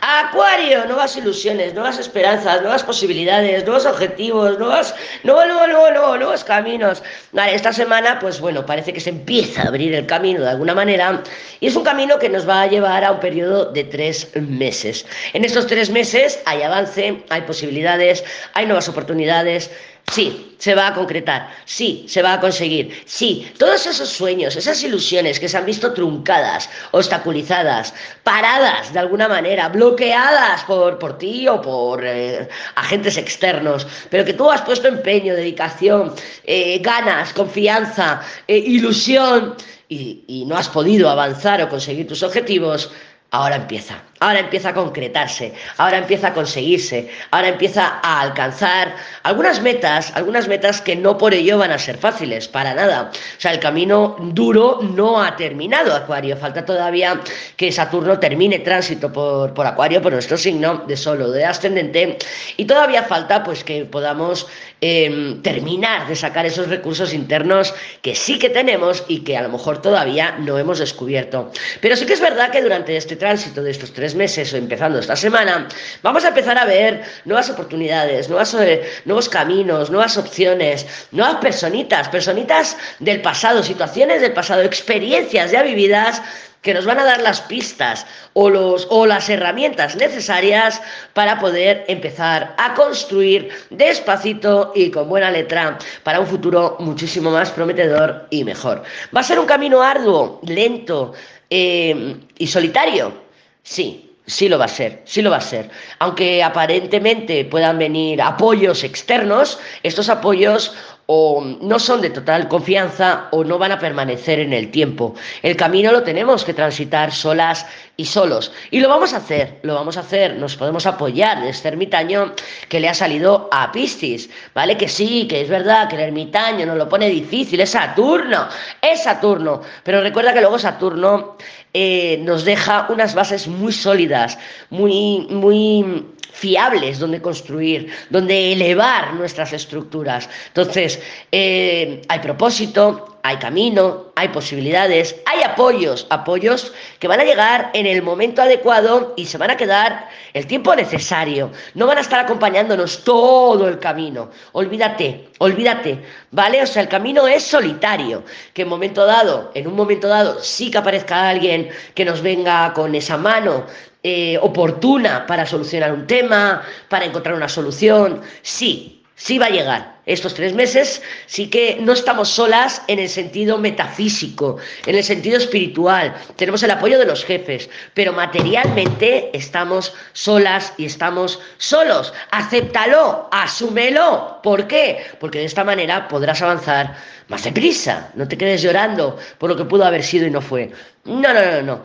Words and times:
Acuario, 0.00 0.86
nuevas 0.86 1.16
ilusiones, 1.16 1.74
nuevas 1.74 1.98
esperanzas, 1.98 2.60
nuevas 2.62 2.82
posibilidades, 2.82 3.64
nuevos 3.64 3.86
objetivos, 3.86 4.58
nuevos, 4.58 4.94
nuevos, 5.22 5.46
nuevos, 5.46 5.68
nuevos, 5.92 6.18
nuevos 6.18 6.44
caminos. 6.44 7.02
Esta 7.32 7.72
semana, 7.72 8.18
pues 8.18 8.40
bueno, 8.40 8.66
parece 8.66 8.92
que 8.92 9.00
se 9.00 9.10
empieza 9.10 9.62
a 9.62 9.68
abrir 9.68 9.94
el 9.94 10.06
camino 10.06 10.40
de 10.40 10.50
alguna 10.50 10.74
manera 10.74 11.22
y 11.60 11.66
es 11.66 11.76
un 11.76 11.84
camino 11.84 12.18
que 12.18 12.28
nos 12.28 12.48
va 12.48 12.62
a 12.62 12.66
llevar 12.66 13.04
a 13.04 13.12
un 13.12 13.20
periodo 13.20 13.72
de 13.72 13.84
tres 13.84 14.28
meses. 14.36 15.06
En 15.32 15.44
estos 15.44 15.66
tres 15.66 15.90
meses 15.90 16.40
hay 16.46 16.62
avance, 16.62 17.22
hay 17.28 17.42
posibilidades, 17.42 18.24
hay 18.54 18.66
nuevas 18.66 18.88
oportunidades 18.88 19.70
Sí, 20.10 20.56
se 20.58 20.74
va 20.74 20.88
a 20.88 20.94
concretar, 20.94 21.48
sí, 21.64 22.04
se 22.06 22.22
va 22.22 22.34
a 22.34 22.40
conseguir, 22.40 23.02
sí, 23.06 23.50
todos 23.58 23.86
esos 23.86 24.10
sueños, 24.10 24.54
esas 24.56 24.82
ilusiones 24.82 25.40
que 25.40 25.48
se 25.48 25.56
han 25.56 25.64
visto 25.64 25.94
truncadas, 25.94 26.68
obstaculizadas, 26.90 27.94
paradas 28.22 28.92
de 28.92 28.98
alguna 28.98 29.26
manera, 29.26 29.70
bloqueadas 29.70 30.64
por, 30.64 30.98
por 30.98 31.16
ti 31.16 31.48
o 31.48 31.62
por 31.62 32.04
eh, 32.04 32.46
agentes 32.74 33.16
externos, 33.16 33.86
pero 34.10 34.24
que 34.24 34.34
tú 34.34 34.50
has 34.50 34.60
puesto 34.60 34.86
empeño, 34.86 35.34
dedicación, 35.34 36.14
eh, 36.44 36.78
ganas, 36.80 37.32
confianza, 37.32 38.20
eh, 38.46 38.58
ilusión 38.58 39.54
y, 39.88 40.24
y 40.26 40.44
no 40.44 40.56
has 40.58 40.68
podido 40.68 41.08
avanzar 41.08 41.62
o 41.62 41.70
conseguir 41.70 42.06
tus 42.06 42.22
objetivos, 42.22 42.90
ahora 43.30 43.56
empieza, 43.56 44.02
ahora 44.22 44.38
empieza 44.38 44.68
a 44.70 44.74
concretarse, 44.74 45.52
ahora 45.78 45.98
empieza 45.98 46.28
a 46.28 46.32
conseguirse, 46.34 47.10
ahora 47.32 47.48
empieza 47.48 48.00
a 48.02 48.20
alcanzar 48.20 48.94
algunas 49.24 49.60
metas, 49.60 50.12
algunas 50.14 50.46
metas 50.46 50.80
que 50.80 50.94
no 50.94 51.18
por 51.18 51.34
ello 51.34 51.58
van 51.58 51.72
a 51.72 51.78
ser 51.78 51.98
fáciles, 51.98 52.46
para 52.46 52.72
nada. 52.72 53.10
O 53.12 53.40
sea, 53.40 53.52
el 53.52 53.58
camino 53.58 54.16
duro 54.20 54.78
no 54.82 55.20
ha 55.20 55.34
terminado, 55.36 55.94
Acuario, 55.94 56.36
falta 56.36 56.64
todavía 56.64 57.20
que 57.56 57.72
Saturno 57.72 58.18
termine 58.20 58.60
tránsito 58.60 59.12
por, 59.12 59.52
por 59.54 59.66
Acuario, 59.66 60.00
por 60.00 60.12
nuestro 60.12 60.38
signo 60.38 60.84
de 60.86 60.96
solo, 60.96 61.30
de 61.30 61.44
ascendente, 61.44 62.18
y 62.56 62.64
todavía 62.64 63.02
falta 63.02 63.42
pues 63.42 63.64
que 63.64 63.84
podamos 63.84 64.46
eh, 64.80 65.38
terminar 65.42 66.08
de 66.08 66.16
sacar 66.16 66.44
esos 66.44 66.68
recursos 66.68 67.14
internos 67.14 67.72
que 68.02 68.16
sí 68.16 68.38
que 68.38 68.50
tenemos 68.50 69.04
y 69.06 69.20
que 69.20 69.36
a 69.36 69.42
lo 69.42 69.48
mejor 69.48 69.80
todavía 69.80 70.36
no 70.38 70.58
hemos 70.58 70.80
descubierto. 70.80 71.52
Pero 71.80 71.96
sí 71.96 72.04
que 72.04 72.14
es 72.14 72.20
verdad 72.20 72.50
que 72.50 72.62
durante 72.62 72.96
este 72.96 73.16
tránsito 73.16 73.62
de 73.62 73.70
estos 73.70 73.92
tres 73.92 74.11
meses 74.14 74.52
o 74.52 74.56
empezando 74.56 74.98
esta 74.98 75.16
semana, 75.16 75.68
vamos 76.02 76.24
a 76.24 76.28
empezar 76.28 76.58
a 76.58 76.64
ver 76.64 77.02
nuevas 77.24 77.50
oportunidades, 77.50 78.28
nuevas, 78.28 78.54
eh, 78.54 78.82
nuevos 79.04 79.28
caminos, 79.28 79.90
nuevas 79.90 80.16
opciones, 80.16 80.86
nuevas 81.12 81.36
personitas, 81.36 82.08
personitas 82.08 82.76
del 82.98 83.20
pasado, 83.22 83.62
situaciones 83.62 84.20
del 84.20 84.32
pasado, 84.32 84.62
experiencias 84.62 85.50
ya 85.50 85.62
vividas 85.62 86.22
que 86.62 86.72
nos 86.72 86.86
van 86.86 86.98
a 86.98 87.04
dar 87.04 87.20
las 87.20 87.40
pistas 87.40 88.06
o, 88.32 88.48
los, 88.48 88.86
o 88.88 89.04
las 89.04 89.28
herramientas 89.28 89.96
necesarias 89.96 90.80
para 91.12 91.38
poder 91.38 91.84
empezar 91.88 92.54
a 92.56 92.74
construir 92.74 93.50
despacito 93.70 94.72
y 94.74 94.90
con 94.90 95.08
buena 95.08 95.30
letra 95.30 95.78
para 96.04 96.20
un 96.20 96.26
futuro 96.26 96.76
muchísimo 96.78 97.30
más 97.30 97.50
prometedor 97.50 98.26
y 98.30 98.44
mejor. 98.44 98.82
¿Va 99.14 99.20
a 99.20 99.24
ser 99.24 99.38
un 99.38 99.46
camino 99.46 99.82
arduo, 99.82 100.40
lento 100.44 101.12
eh, 101.50 102.16
y 102.38 102.46
solitario? 102.46 103.31
Sí, 103.62 104.12
Sí 104.24 104.48
lo 104.48 104.56
va 104.56 104.66
a 104.66 104.68
ser, 104.68 105.02
sí 105.04 105.20
lo 105.20 105.30
va 105.30 105.38
a 105.38 105.40
ser. 105.40 105.68
Aunque 105.98 106.44
aparentemente 106.44 107.44
puedan 107.44 107.76
venir 107.78 108.22
apoyos 108.22 108.84
externos, 108.84 109.58
estos 109.82 110.08
apoyos 110.08 110.72
o 111.06 111.44
no 111.60 111.78
son 111.80 112.00
de 112.00 112.10
total 112.10 112.46
confianza 112.46 113.26
o 113.32 113.42
no 113.42 113.58
van 113.58 113.72
a 113.72 113.80
permanecer 113.80 114.38
en 114.38 114.52
el 114.52 114.70
tiempo. 114.70 115.14
El 115.42 115.56
camino 115.56 115.90
lo 115.90 116.04
tenemos 116.04 116.44
que 116.44 116.54
transitar 116.54 117.12
solas 117.12 117.66
y 117.96 118.04
solos. 118.04 118.52
Y 118.70 118.78
lo 118.78 118.88
vamos 118.88 119.12
a 119.12 119.16
hacer, 119.16 119.58
lo 119.62 119.74
vamos 119.74 119.96
a 119.96 120.00
hacer, 120.00 120.36
nos 120.36 120.56
podemos 120.56 120.86
apoyar 120.86 121.38
en 121.38 121.44
este 121.44 121.68
ermitaño 121.68 122.32
que 122.68 122.78
le 122.78 122.88
ha 122.88 122.94
salido 122.94 123.48
a 123.50 123.72
Piscis, 123.72 124.30
¿vale? 124.54 124.76
Que 124.76 124.88
sí, 124.88 125.26
que 125.26 125.40
es 125.40 125.48
verdad 125.48 125.88
que 125.88 125.96
el 125.96 126.02
ermitaño 126.02 126.64
nos 126.64 126.76
lo 126.76 126.88
pone 126.88 127.08
difícil, 127.08 127.60
es 127.60 127.70
Saturno, 127.70 128.48
es 128.80 129.02
Saturno, 129.02 129.60
pero 129.82 130.00
recuerda 130.00 130.32
que 130.32 130.40
luego 130.40 130.58
Saturno 130.58 131.36
eh, 131.74 132.18
nos 132.22 132.44
deja 132.44 132.86
unas 132.90 133.14
bases 133.14 133.48
muy 133.48 133.72
sólidas, 133.72 134.38
muy, 134.70 135.26
muy 135.30 136.04
fiables 136.32 136.98
donde 136.98 137.20
construir, 137.20 137.90
donde 138.10 138.52
elevar 138.52 139.14
nuestras 139.14 139.52
estructuras. 139.52 140.28
Entonces, 140.48 141.00
eh, 141.30 142.02
hay 142.08 142.18
propósito, 142.20 143.11
hay 143.24 143.36
camino, 143.36 144.06
hay 144.16 144.28
posibilidades, 144.28 145.16
hay 145.26 145.42
apoyos, 145.42 146.06
apoyos 146.10 146.72
que 146.98 147.06
van 147.06 147.20
a 147.20 147.24
llegar 147.24 147.70
en 147.72 147.86
el 147.86 148.02
momento 148.02 148.42
adecuado 148.42 149.14
y 149.16 149.26
se 149.26 149.38
van 149.38 149.50
a 149.50 149.56
quedar 149.56 150.08
el 150.32 150.46
tiempo 150.46 150.74
necesario. 150.74 151.50
No 151.74 151.86
van 151.86 151.98
a 151.98 152.00
estar 152.00 152.18
acompañándonos 152.18 153.04
todo 153.04 153.68
el 153.68 153.78
camino. 153.78 154.30
Olvídate, 154.52 155.28
olvídate, 155.38 156.02
¿vale? 156.32 156.62
O 156.62 156.66
sea, 156.66 156.82
el 156.82 156.88
camino 156.88 157.28
es 157.28 157.44
solitario, 157.44 158.24
que 158.52 158.62
en 158.62 158.68
momento 158.68 159.06
dado, 159.06 159.52
en 159.54 159.68
un 159.68 159.74
momento 159.74 160.08
dado, 160.08 160.40
sí 160.40 160.70
que 160.70 160.78
aparezca 160.78 161.28
alguien 161.28 161.68
que 161.94 162.04
nos 162.04 162.22
venga 162.22 162.72
con 162.72 162.94
esa 162.94 163.16
mano 163.16 163.66
eh, 164.02 164.36
oportuna 164.42 165.26
para 165.26 165.46
solucionar 165.46 165.92
un 165.92 166.08
tema, 166.08 166.62
para 166.88 167.04
encontrar 167.04 167.36
una 167.36 167.48
solución, 167.48 168.20
sí, 168.42 169.04
sí 169.14 169.38
va 169.38 169.46
a 169.46 169.50
llegar. 169.50 169.91
Estos 170.04 170.34
tres 170.34 170.52
meses 170.52 171.00
sí 171.26 171.48
que 171.48 171.78
no 171.80 171.92
estamos 171.92 172.28
solas 172.28 172.82
en 172.88 172.98
el 172.98 173.08
sentido 173.08 173.58
metafísico, 173.58 174.56
en 174.86 174.96
el 174.96 175.04
sentido 175.04 175.38
espiritual. 175.38 176.14
Tenemos 176.34 176.62
el 176.64 176.72
apoyo 176.72 176.98
de 176.98 177.06
los 177.06 177.24
jefes, 177.24 177.70
pero 177.94 178.12
materialmente 178.12 179.30
estamos 179.32 179.94
solas 180.12 180.74
y 180.76 180.86
estamos 180.86 181.38
solos. 181.58 182.12
Acéptalo, 182.32 183.28
asúmelo. 183.30 184.40
¿Por 184.42 184.66
qué? 184.66 185.04
Porque 185.20 185.38
de 185.38 185.44
esta 185.44 185.62
manera 185.62 186.08
podrás 186.08 186.42
avanzar 186.42 186.96
más 187.28 187.44
deprisa. 187.44 188.10
No 188.14 188.26
te 188.26 188.36
quedes 188.36 188.62
llorando 188.62 189.16
por 189.38 189.50
lo 189.50 189.56
que 189.56 189.64
pudo 189.64 189.84
haber 189.84 190.02
sido 190.02 190.26
y 190.26 190.30
no 190.30 190.40
fue. 190.40 190.70
No, 191.04 191.32
no, 191.32 191.32
no, 191.32 191.62
no. 191.62 191.82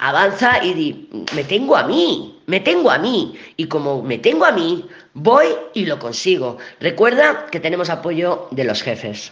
Avanza 0.00 0.62
y 0.62 0.74
di, 0.74 1.08
me 1.34 1.44
tengo 1.44 1.76
a 1.76 1.84
mí, 1.84 2.40
me 2.46 2.60
tengo 2.60 2.90
a 2.90 2.98
mí. 2.98 3.38
Y 3.56 3.66
como 3.66 4.02
me 4.02 4.18
tengo 4.18 4.44
a 4.44 4.52
mí, 4.52 4.86
voy 5.14 5.46
y 5.74 5.86
lo 5.86 5.98
consigo. 5.98 6.58
Recuerda 6.80 7.46
que 7.52 7.60
tenemos 7.60 7.90
apoyo 7.90 8.48
de 8.50 8.64
los 8.64 8.82
jefes. 8.82 9.30